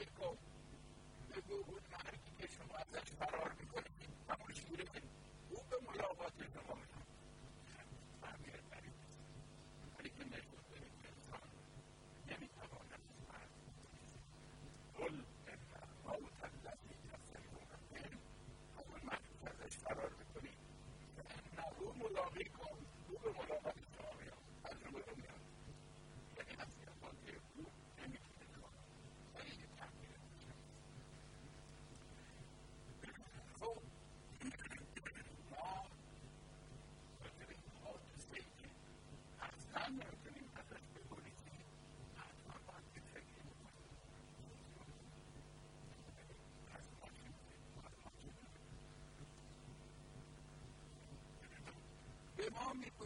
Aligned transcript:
देखो 0.00 0.28
देखो 1.34 1.56
वो 1.56 1.78
तुम्हारे 1.78 2.18
की 2.18 2.30
केस 2.40 2.54
में 2.60 2.68
बात 2.68 2.94
है 2.96 3.00
सारा 3.08 3.38
और 3.38 3.50
बिल्कुल 3.58 3.82
हम 4.30 4.52
शुरू 4.60 4.84
में 4.94 5.02
वो 5.50 5.64
तो 5.70 5.80
मुला 5.88 6.06
हुआ 6.12 6.28
थे 6.38 6.46
तो 6.54 6.60
हम 6.68 6.80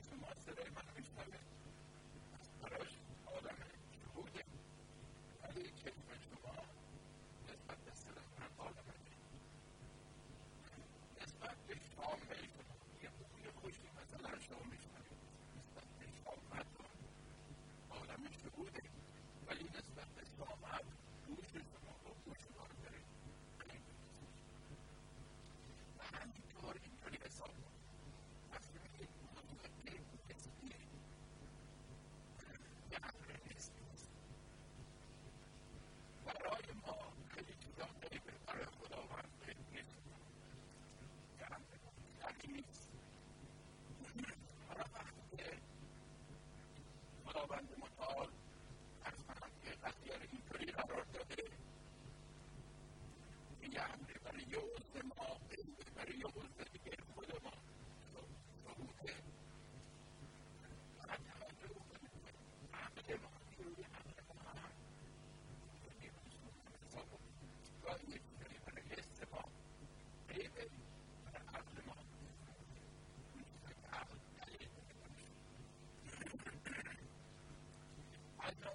conversation 0.00 0.31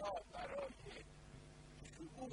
la 0.00 0.06
parole 0.32 0.72
est 0.86 1.86
sûrement 1.96 2.28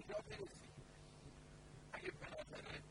really 0.09 0.25
does 0.31 0.49
I 1.95 1.99
get 1.99 2.15
at 2.53 2.75
it. 2.75 2.90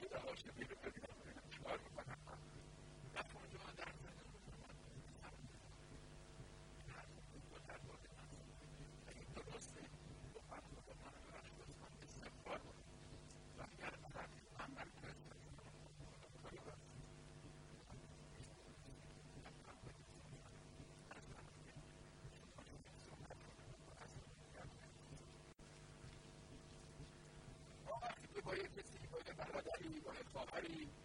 jeder 0.00 0.24
aus 0.24 0.42
der 0.44 0.52
Bibel 0.52 0.76
How 30.58 30.62
do 30.66 30.72
you 30.74 30.97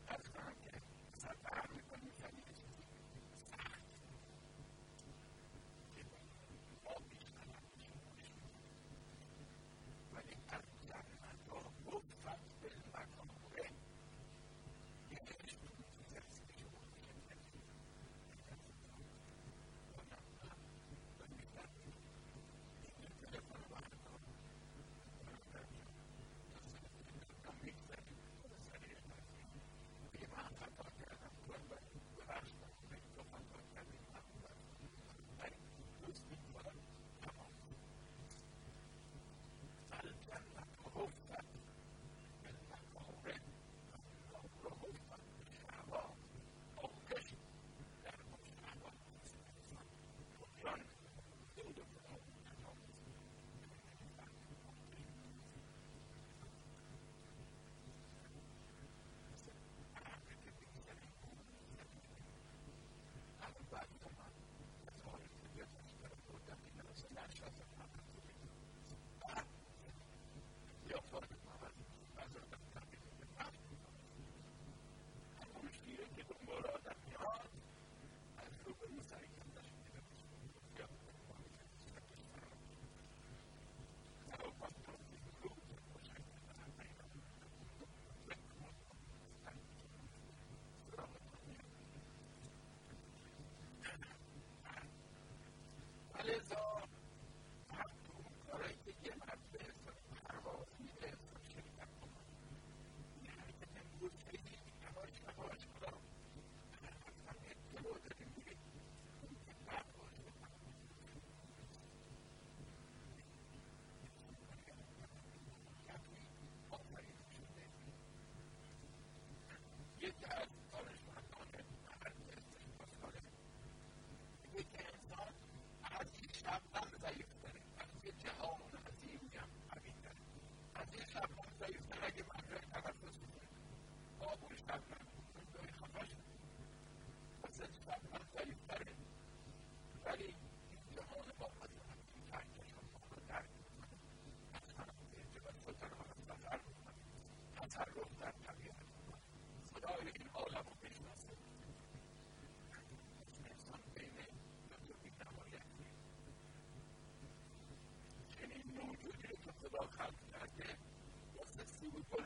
That 96.25 96.35
is 96.35 96.51
all. 96.55 96.82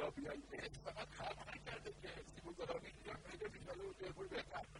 of 0.08 0.16
your 0.24 0.32
investment 0.32 0.96
account. 0.96 1.36
I 1.36 1.58
can't 1.68 1.84
get 1.84 1.84
it. 1.84 2.28
You 2.46 2.56
could 2.56 2.72
only 2.72 2.92
get 4.00 4.14
rid 4.16 4.32
of 4.32 4.38
it. 4.40 4.77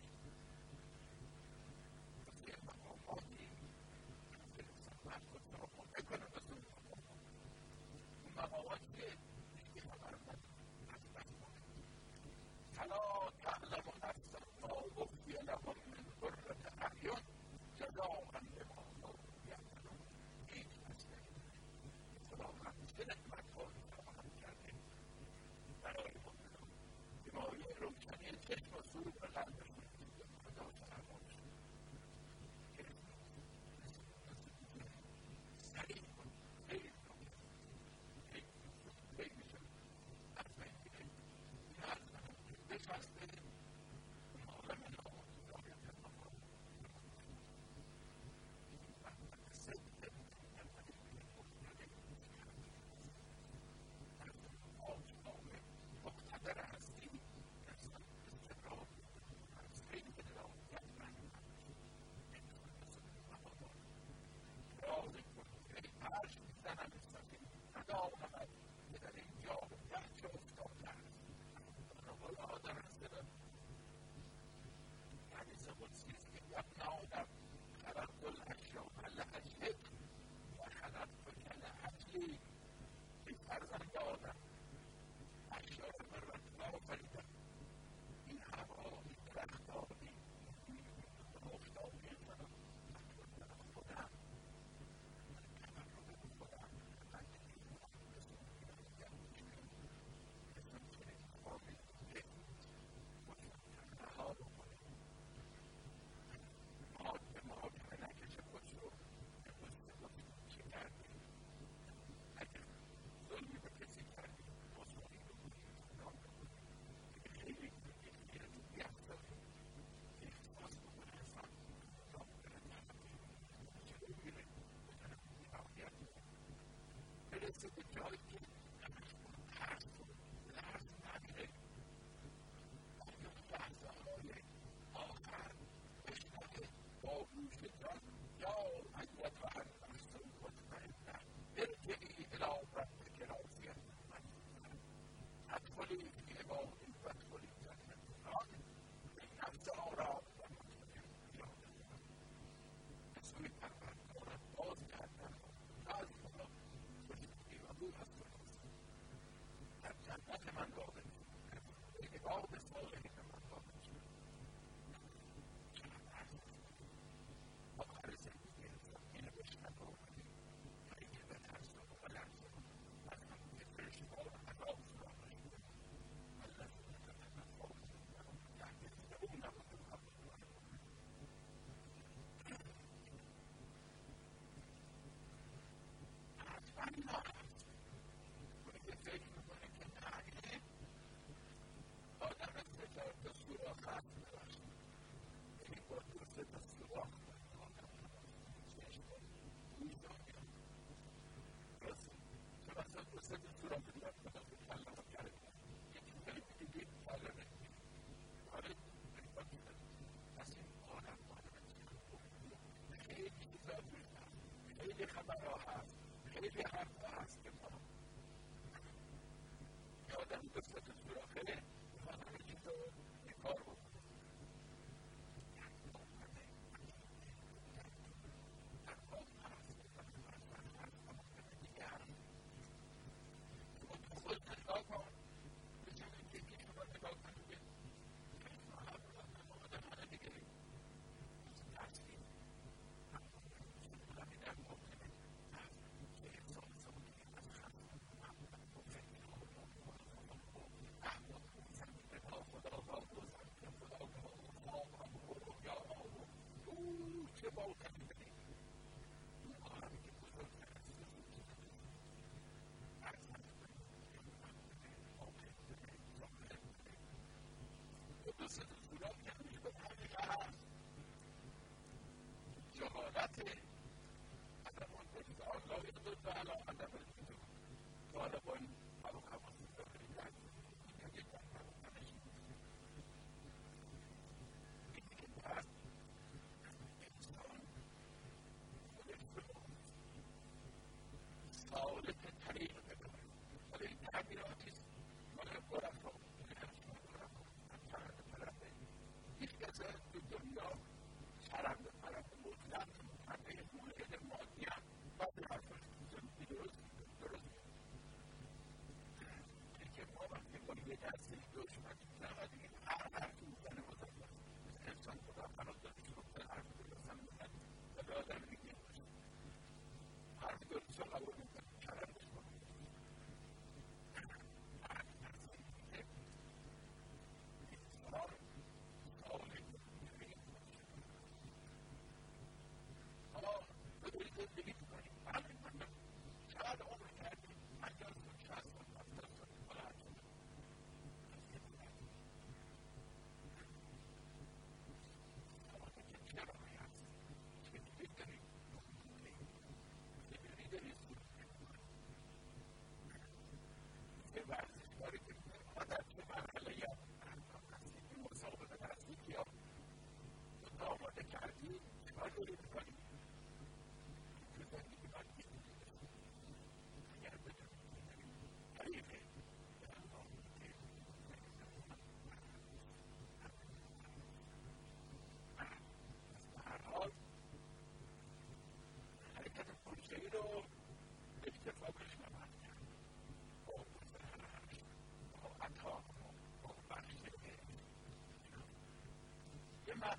خبر 215.06 215.38
هست 215.68 215.96
خیلی 216.26 216.62
حرف 216.74 216.97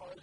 Thank 0.08 0.22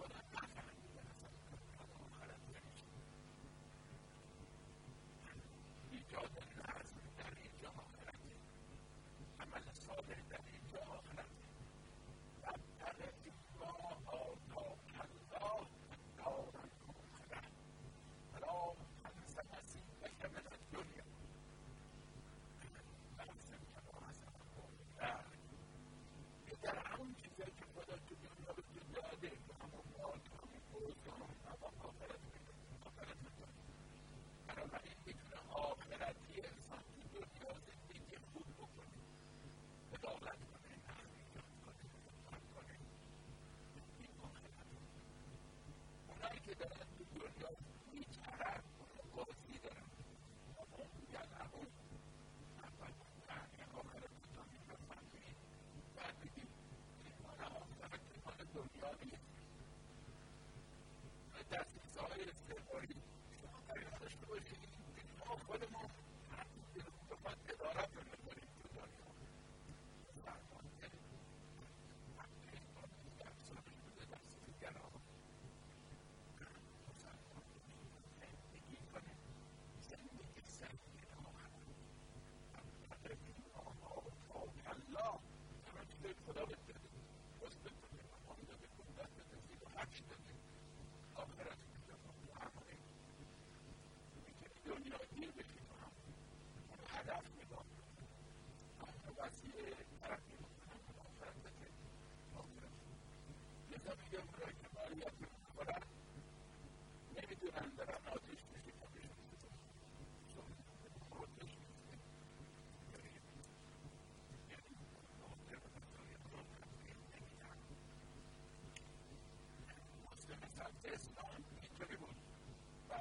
you. 0.00 0.05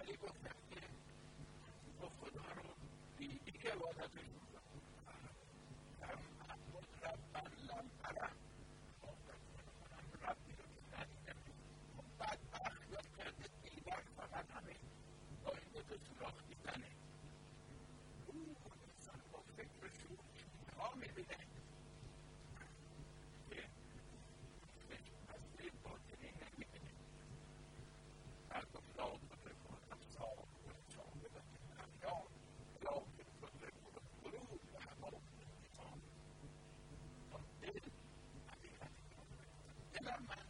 Allez, 0.08 0.18
quoi 0.18 0.30
faire 0.44 0.54
Offre 2.04 2.32
de 2.34 2.40
Dieu, 3.60 3.72
on 3.80 4.04
a 4.04 4.08
toujours 4.08 4.45
another 40.06 40.22
man. 40.30 40.45